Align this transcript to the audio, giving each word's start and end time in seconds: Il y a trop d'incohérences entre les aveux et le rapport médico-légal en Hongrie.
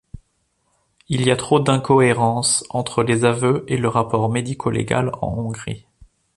Il 1.09 1.23
y 1.23 1.29
a 1.29 1.35
trop 1.35 1.59
d'incohérences 1.59 2.65
entre 2.71 3.03
les 3.03 3.23
aveux 3.23 3.63
et 3.67 3.77
le 3.77 3.87
rapport 3.87 4.29
médico-légal 4.31 5.11
en 5.21 5.27
Hongrie. 5.37 5.85